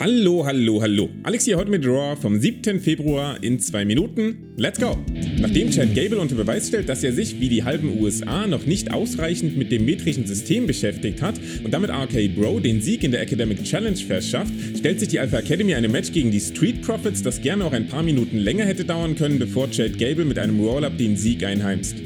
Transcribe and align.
Hallo, 0.00 0.44
hallo, 0.44 0.82
hallo. 0.82 1.08
Alex 1.22 1.44
hier 1.44 1.56
heute 1.56 1.70
mit 1.70 1.86
Raw 1.86 2.16
vom 2.20 2.40
7. 2.40 2.80
Februar 2.80 3.40
in 3.44 3.60
zwei 3.60 3.84
Minuten. 3.84 4.54
Let's 4.56 4.80
go! 4.80 4.98
Nachdem 5.38 5.70
Chad 5.70 5.94
Gable 5.94 6.18
unter 6.18 6.34
Beweis 6.34 6.66
stellt, 6.66 6.88
dass 6.88 7.04
er 7.04 7.12
sich 7.12 7.38
wie 7.38 7.48
die 7.48 7.62
halben 7.62 8.00
USA 8.00 8.48
noch 8.48 8.66
nicht 8.66 8.92
ausreichend 8.92 9.56
mit 9.56 9.70
dem 9.70 9.84
metrischen 9.84 10.26
System 10.26 10.66
beschäftigt 10.66 11.22
hat 11.22 11.36
und 11.62 11.72
damit 11.72 11.90
RK 11.90 12.26
Bro 12.34 12.58
den 12.58 12.82
Sieg 12.82 13.04
in 13.04 13.12
der 13.12 13.20
Academic 13.20 13.62
Challenge 13.62 13.96
verschafft, 13.96 14.52
stellt 14.76 14.98
sich 14.98 15.10
die 15.10 15.20
Alpha 15.20 15.38
Academy 15.38 15.74
eine 15.74 15.88
Match 15.88 16.10
gegen 16.10 16.32
die 16.32 16.40
Street 16.40 16.82
Profits, 16.82 17.22
das 17.22 17.40
gerne 17.40 17.64
auch 17.64 17.72
ein 17.72 17.86
paar 17.86 18.02
Minuten 18.02 18.38
länger 18.38 18.64
hätte 18.64 18.84
dauern 18.84 19.14
können, 19.14 19.38
bevor 19.38 19.70
Chad 19.70 19.96
Gable 19.96 20.24
mit 20.24 20.40
einem 20.40 20.58
Roll-Up 20.58 20.98
den 20.98 21.16
Sieg 21.16 21.44
einheimst. 21.44 21.98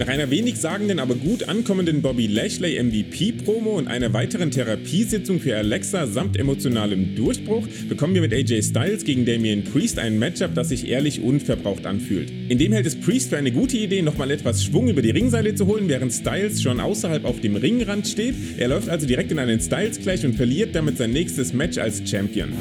Nach 0.00 0.08
einer 0.08 0.30
wenig 0.30 0.56
sagenden, 0.56 0.98
aber 0.98 1.14
gut 1.14 1.46
ankommenden 1.46 2.00
Bobby 2.00 2.26
Lashley 2.26 2.82
MVP-Promo 2.82 3.76
und 3.76 3.86
einer 3.86 4.14
weiteren 4.14 4.50
Therapiesitzung 4.50 5.40
für 5.40 5.54
Alexa 5.54 6.06
samt 6.06 6.38
emotionalem 6.38 7.14
Durchbruch 7.16 7.68
bekommen 7.86 8.14
wir 8.14 8.22
mit 8.22 8.32
AJ 8.32 8.62
Styles 8.62 9.04
gegen 9.04 9.26
Damian 9.26 9.62
Priest 9.62 9.98
ein 9.98 10.18
Matchup, 10.18 10.54
das 10.54 10.70
sich 10.70 10.88
ehrlich 10.88 11.20
unverbraucht 11.22 11.84
anfühlt. 11.84 12.32
In 12.48 12.56
dem 12.56 12.72
hält 12.72 12.86
es 12.86 12.98
Priest 12.98 13.28
für 13.28 13.36
eine 13.36 13.52
gute 13.52 13.76
Idee, 13.76 14.00
nochmal 14.00 14.30
etwas 14.30 14.64
Schwung 14.64 14.88
über 14.88 15.02
die 15.02 15.10
Ringseile 15.10 15.54
zu 15.54 15.66
holen, 15.66 15.86
während 15.90 16.14
Styles 16.14 16.62
schon 16.62 16.80
außerhalb 16.80 17.26
auf 17.26 17.42
dem 17.42 17.56
Ringrand 17.56 18.08
steht. 18.08 18.36
Er 18.56 18.68
läuft 18.68 18.88
also 18.88 19.06
direkt 19.06 19.32
in 19.32 19.38
einen 19.38 19.60
Styles 19.60 20.00
gleich 20.00 20.24
und 20.24 20.34
verliert 20.34 20.74
damit 20.74 20.96
sein 20.96 21.10
nächstes 21.10 21.52
Match 21.52 21.76
als 21.76 22.08
Champion. 22.08 22.54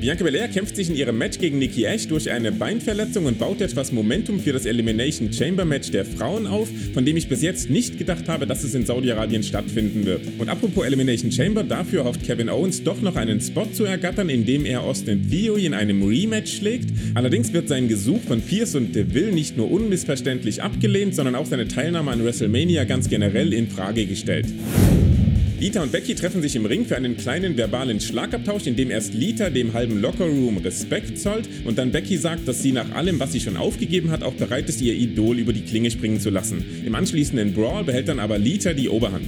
Bianca 0.00 0.22
Belair 0.22 0.46
kämpft 0.46 0.76
sich 0.76 0.88
in 0.88 0.94
ihrem 0.94 1.18
Match 1.18 1.40
gegen 1.40 1.58
Nikki 1.58 1.82
Ash 1.82 2.06
durch 2.06 2.30
eine 2.30 2.52
Beinverletzung 2.52 3.26
und 3.26 3.40
baut 3.40 3.60
etwas 3.60 3.90
Momentum 3.90 4.38
für 4.38 4.52
das 4.52 4.64
Elimination 4.64 5.32
Chamber 5.32 5.64
Match 5.64 5.90
der 5.90 6.04
Frauen 6.04 6.46
auf, 6.46 6.68
von 6.94 7.04
dem 7.04 7.16
ich 7.16 7.28
bis 7.28 7.42
jetzt 7.42 7.68
nicht 7.68 7.98
gedacht 7.98 8.28
habe, 8.28 8.46
dass 8.46 8.62
es 8.62 8.76
in 8.76 8.86
Saudi-Arabien 8.86 9.42
stattfinden 9.42 10.06
wird. 10.06 10.20
Und 10.38 10.48
apropos 10.48 10.86
Elimination 10.86 11.32
Chamber, 11.32 11.64
dafür 11.64 12.04
hofft 12.04 12.22
Kevin 12.22 12.48
Owens 12.48 12.84
doch 12.84 13.00
noch 13.02 13.16
einen 13.16 13.40
Spot 13.40 13.66
zu 13.72 13.86
ergattern, 13.86 14.28
indem 14.28 14.66
er 14.66 14.82
Austin 14.82 15.28
Theory 15.28 15.66
in 15.66 15.74
einem 15.74 16.04
Rematch 16.04 16.58
schlägt. 16.58 16.90
Allerdings 17.14 17.52
wird 17.52 17.66
sein 17.66 17.88
Gesuch 17.88 18.20
von 18.20 18.40
Pierce 18.40 18.76
und 18.76 18.94
DeVille 18.94 19.32
nicht 19.32 19.56
nur 19.56 19.68
unmissverständlich 19.68 20.62
abgelehnt, 20.62 21.16
sondern 21.16 21.34
auch 21.34 21.46
seine 21.46 21.66
Teilnahme 21.66 22.12
an 22.12 22.24
WrestleMania 22.24 22.84
ganz 22.84 23.08
generell 23.08 23.52
in 23.52 23.68
Frage 23.68 24.06
gestellt. 24.06 24.46
Lita 25.60 25.82
und 25.82 25.90
Becky 25.90 26.14
treffen 26.14 26.40
sich 26.40 26.54
im 26.54 26.66
Ring 26.66 26.84
für 26.84 26.96
einen 26.96 27.16
kleinen 27.16 27.56
verbalen 27.56 27.98
Schlagabtausch, 27.98 28.68
in 28.68 28.76
dem 28.76 28.92
erst 28.92 29.12
Lita 29.12 29.50
dem 29.50 29.72
halben 29.72 30.00
Lockerroom 30.00 30.58
Respekt 30.58 31.18
zollt 31.18 31.48
und 31.64 31.78
dann 31.78 31.90
Becky 31.90 32.16
sagt, 32.16 32.46
dass 32.46 32.62
sie 32.62 32.70
nach 32.70 32.92
allem, 32.92 33.18
was 33.18 33.32
sie 33.32 33.40
schon 33.40 33.56
aufgegeben 33.56 34.12
hat, 34.12 34.22
auch 34.22 34.34
bereit 34.34 34.68
ist, 34.68 34.80
ihr 34.80 34.94
Idol 34.94 35.36
über 35.36 35.52
die 35.52 35.62
Klinge 35.62 35.90
springen 35.90 36.20
zu 36.20 36.30
lassen. 36.30 36.64
Im 36.86 36.94
anschließenden 36.94 37.54
Brawl 37.54 37.82
behält 37.82 38.06
dann 38.06 38.20
aber 38.20 38.38
Lita 38.38 38.72
die 38.72 38.88
Oberhand. 38.88 39.26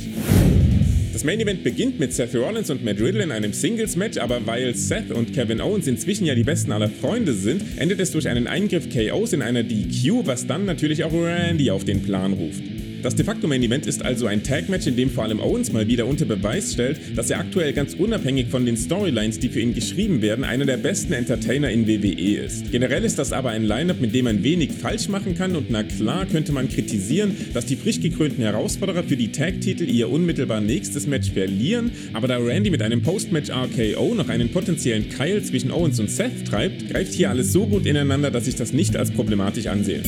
Das 1.13 1.25
Main 1.25 1.41
Event 1.41 1.65
beginnt 1.65 1.99
mit 1.99 2.13
Seth 2.13 2.37
Rollins 2.37 2.71
und 2.71 2.85
Matt 2.85 3.01
Riddle 3.01 3.25
in 3.25 3.33
einem 3.33 3.53
Singles-Match, 3.53 4.19
aber 4.19 4.47
weil 4.47 4.77
Seth 4.77 5.11
und 5.11 5.35
Kevin 5.35 5.61
Owens 5.61 5.89
inzwischen 5.89 6.27
ja 6.27 6.37
die 6.37 6.45
besten 6.45 6.71
aller 6.71 6.89
Freunde 6.89 7.33
sind, 7.33 7.63
endet 7.77 7.99
es 7.99 8.13
durch 8.13 8.29
einen 8.29 8.47
Eingriff 8.47 8.89
KOs 8.89 9.33
in 9.33 9.43
einer 9.43 9.65
DQ, 9.65 10.27
was 10.27 10.47
dann 10.47 10.65
natürlich 10.65 11.03
auch 11.03 11.13
Randy 11.13 11.73
auf 11.73 11.85
den 11.85 12.03
Plan 12.03 12.35
ruft. 12.35 12.63
Das 13.03 13.15
de 13.15 13.25
facto 13.25 13.49
Main 13.49 13.63
Event 13.63 13.87
ist 13.87 14.05
also 14.05 14.27
ein 14.27 14.43
Tag-Match, 14.43 14.87
in 14.87 14.95
dem 14.95 15.09
vor 15.09 15.25
allem 15.25 15.41
Owens 15.41 15.73
mal 15.73 15.89
wieder 15.89 16.07
unter 16.07 16.27
Beweis 16.27 16.75
stellt, 16.75 17.01
dass 17.17 17.31
er 17.31 17.39
aktuell 17.39 17.73
ganz 17.73 17.95
unabhängig 17.95 18.49
von 18.49 18.67
den 18.67 18.77
Storylines, 18.77 19.39
die 19.39 19.49
für 19.49 19.61
ihn 19.61 19.73
geschrieben 19.73 20.21
werden, 20.21 20.45
einer 20.45 20.67
der 20.67 20.77
besten 20.77 21.15
Entertainer 21.15 21.71
in 21.71 21.89
WWE 21.89 22.45
ist. 22.45 22.71
Generell 22.71 23.03
ist 23.05 23.19
das 23.19 23.33
aber 23.33 23.51
ein 23.51 23.65
Lineup, 23.65 24.03
mit 24.03 24.15
dem 24.15 24.27
man 24.27 24.43
wenig 24.43 24.73
falsch 24.73 25.09
machen 25.09 25.35
kann 25.35 25.57
und 25.57 25.71
na 25.71 25.83
klar 25.83 26.27
könnte 26.27 26.53
man 26.53 26.69
kritisieren, 26.69 27.35
dass 27.55 27.65
die 27.65 27.77
frisch 27.77 28.01
gekrönten 28.01 28.45
Herausforderer 28.45 29.03
für 29.03 29.17
die 29.17 29.33
Tag-Titel 29.33 29.85
ihr 29.85 30.11
unmittelbar 30.11 30.61
nächstes 30.61 31.07
Match 31.07 31.31
verlieren, 31.31 31.93
aber 32.13 32.29
da 32.29 32.37
Randy 32.37 32.69
mit 32.69 32.83
einem 32.83 33.01
Post-Match 33.01 33.49
RKO 33.49 34.15
noch 34.15 34.29
einen 34.29 34.51
potenziellen 34.51 35.09
Keil 35.09 35.43
zwischen 35.43 35.71
Owens 35.71 35.99
und 36.01 36.11
Seth 36.11 36.47
treibt, 36.47 36.91
greift 36.91 37.15
hier 37.15 37.31
alles 37.31 37.51
so 37.51 37.67
gut 37.67 37.87
ineinander, 37.87 38.31
dass 38.31 38.47
ich 38.47 38.57
das 38.57 38.75
nicht 38.75 38.95
als 38.95 39.11
problematisch 39.11 39.69
ansehe. 39.69 40.03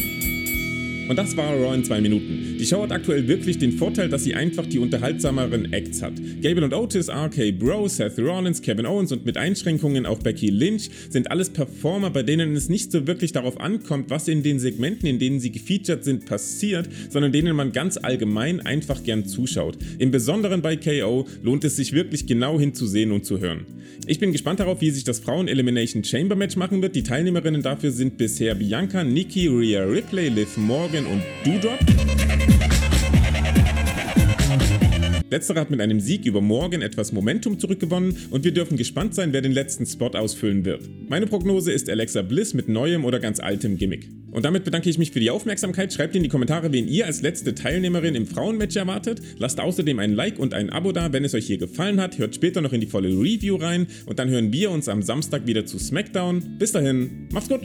Und 1.12 1.16
das 1.16 1.36
war 1.36 1.54
Raw 1.54 1.74
in 1.74 1.84
zwei 1.84 2.00
Minuten. 2.00 2.56
Die 2.58 2.64
Show 2.64 2.84
hat 2.84 2.90
aktuell 2.90 3.28
wirklich 3.28 3.58
den 3.58 3.72
Vorteil, 3.72 4.08
dass 4.08 4.24
sie 4.24 4.32
einfach 4.32 4.64
die 4.64 4.78
unterhaltsameren 4.78 5.70
Acts 5.70 6.00
hat. 6.00 6.14
Gable 6.40 6.64
und 6.64 6.72
Otis, 6.72 7.10
RK 7.10 7.52
Bro, 7.52 7.88
Seth 7.88 8.18
Rollins, 8.18 8.62
Kevin 8.62 8.86
Owens 8.86 9.12
und 9.12 9.26
mit 9.26 9.36
Einschränkungen 9.36 10.06
auch 10.06 10.20
Becky 10.20 10.48
Lynch 10.48 10.88
sind 11.10 11.30
alles 11.30 11.50
Performer, 11.50 12.08
bei 12.08 12.22
denen 12.22 12.56
es 12.56 12.70
nicht 12.70 12.90
so 12.90 13.06
wirklich 13.06 13.32
darauf 13.32 13.60
ankommt, 13.60 14.08
was 14.08 14.26
in 14.26 14.42
den 14.42 14.58
Segmenten, 14.58 15.06
in 15.06 15.18
denen 15.18 15.38
sie 15.38 15.52
gefeatured 15.52 16.02
sind, 16.02 16.24
passiert, 16.24 16.88
sondern 17.10 17.30
denen 17.30 17.54
man 17.54 17.72
ganz 17.72 17.98
allgemein 17.98 18.60
einfach 18.60 19.04
gern 19.04 19.26
zuschaut. 19.26 19.76
Im 19.98 20.12
Besonderen 20.12 20.62
bei 20.62 20.76
KO 20.76 21.26
lohnt 21.42 21.62
es 21.64 21.76
sich 21.76 21.92
wirklich 21.92 22.26
genau 22.26 22.58
hinzusehen 22.58 23.12
und 23.12 23.26
zu 23.26 23.38
hören. 23.38 23.66
Ich 24.06 24.18
bin 24.18 24.32
gespannt 24.32 24.58
darauf, 24.58 24.80
wie 24.80 24.90
sich 24.90 25.04
das 25.04 25.20
Frauen 25.20 25.46
Elimination 25.46 26.02
Chamber 26.02 26.34
Match 26.34 26.56
machen 26.56 26.82
wird. 26.82 26.96
Die 26.96 27.02
Teilnehmerinnen 27.04 27.62
dafür 27.62 27.92
sind 27.92 28.16
bisher 28.16 28.54
Bianca, 28.54 29.04
Nikki, 29.04 29.46
Rhea 29.46 29.84
Ripley, 29.84 30.28
Liv 30.28 30.56
Morgan 30.56 31.01
und 31.06 31.22
Doudrop. 31.44 31.78
Letzterer 35.32 35.60
hat 35.60 35.70
mit 35.70 35.80
einem 35.80 35.98
Sieg 35.98 36.26
über 36.26 36.42
Morgan 36.42 36.82
etwas 36.82 37.10
Momentum 37.10 37.58
zurückgewonnen 37.58 38.16
und 38.30 38.44
wir 38.44 38.52
dürfen 38.52 38.76
gespannt 38.76 39.14
sein, 39.14 39.32
wer 39.32 39.40
den 39.40 39.52
letzten 39.52 39.86
Spot 39.86 40.10
ausfüllen 40.10 40.66
wird. 40.66 40.82
Meine 41.08 41.26
Prognose 41.26 41.72
ist 41.72 41.88
Alexa 41.88 42.20
Bliss 42.20 42.52
mit 42.52 42.68
neuem 42.68 43.06
oder 43.06 43.18
ganz 43.18 43.40
altem 43.40 43.78
Gimmick. 43.78 44.10
Und 44.30 44.44
damit 44.44 44.64
bedanke 44.64 44.90
ich 44.90 44.98
mich 44.98 45.10
für 45.10 45.20
die 45.20 45.30
Aufmerksamkeit. 45.30 45.90
Schreibt 45.90 46.14
in 46.16 46.22
die 46.22 46.28
Kommentare, 46.28 46.72
wen 46.72 46.86
ihr 46.86 47.06
als 47.06 47.22
letzte 47.22 47.54
Teilnehmerin 47.54 48.14
im 48.14 48.26
Frauenmatch 48.26 48.76
erwartet. 48.76 49.22
Lasst 49.38 49.58
außerdem 49.58 49.98
ein 49.98 50.12
Like 50.12 50.38
und 50.38 50.52
ein 50.52 50.68
Abo 50.68 50.92
da, 50.92 51.14
wenn 51.14 51.24
es 51.24 51.34
euch 51.34 51.46
hier 51.46 51.58
gefallen 51.58 51.98
hat. 51.98 52.18
Hört 52.18 52.34
später 52.34 52.60
noch 52.60 52.74
in 52.74 52.82
die 52.82 52.86
volle 52.86 53.08
Review 53.08 53.56
rein 53.56 53.86
und 54.04 54.18
dann 54.18 54.28
hören 54.28 54.52
wir 54.52 54.70
uns 54.70 54.88
am 54.88 55.00
Samstag 55.00 55.46
wieder 55.46 55.64
zu 55.64 55.78
SmackDown. 55.78 56.56
Bis 56.58 56.72
dahin, 56.72 57.28
macht's 57.30 57.48
gut! 57.48 57.60